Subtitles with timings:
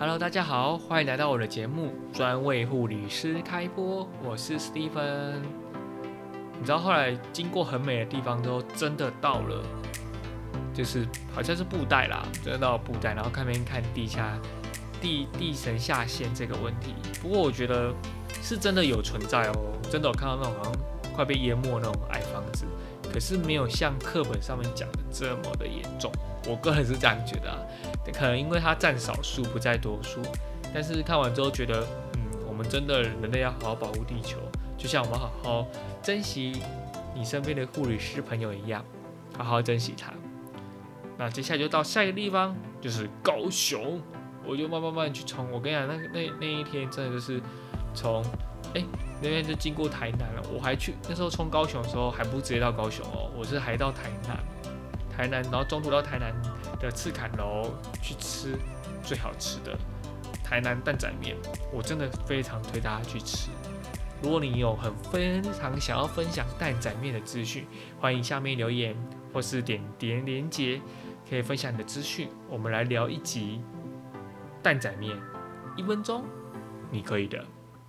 [0.00, 4.08] Hello，大家好，欢迎来到我的节目，专为护理师开播。
[4.24, 5.42] 我是 Stephen。
[6.58, 9.62] 你知道后来经过很美的地方之后，真的到了，
[10.72, 14.38] 就是好像是布袋啦，真的到布袋，然后看边看地下
[15.02, 16.94] 地地神下陷这个问题。
[17.20, 17.92] 不过我觉得
[18.40, 19.52] 是真的有存在哦，
[19.90, 20.72] 真的有看到那种好像
[21.14, 22.64] 快被淹没那种矮房子，
[23.12, 26.10] 可是没有像课本上面讲的这么的严重。
[26.48, 27.58] 我个人是这样觉得啊，
[28.12, 30.20] 可能因为它占少数不在多数，
[30.72, 34.38] 但是看完之后觉得，嗯，我们真的人类要好好保护地球，
[34.78, 35.66] 就像我们好好
[36.02, 36.62] 珍惜
[37.14, 38.82] 你身边的护理师朋友一样，
[39.36, 40.12] 好好珍惜他。
[41.18, 44.00] 那接下来就到下一个地方，就是高雄，
[44.46, 45.46] 我就慢慢慢去冲。
[45.52, 47.38] 我跟你讲，那那那一天真的就是
[47.92, 48.24] 从，
[48.74, 48.84] 哎，
[49.22, 54.38] 那边就经过台南了，我还去那时候冲高雄的时候还不直接到高雄哦，我是还到台南。
[55.12, 56.32] 台南，然后中途到台南
[56.78, 58.54] 的赤坎楼去吃
[59.02, 59.76] 最好吃的
[60.42, 61.36] 台南蛋仔面，
[61.74, 63.50] 我真的非常推大家去吃。
[64.22, 67.66] 如果你有很非常想要分享蛋仔面的资讯，
[68.00, 68.96] 欢迎下面留言
[69.30, 70.80] 或是点点连接，
[71.28, 73.60] 可以分享你的资讯，我们来聊一集
[74.62, 75.18] 蛋仔面，
[75.76, 76.24] 一分钟，
[76.90, 77.44] 你可以的。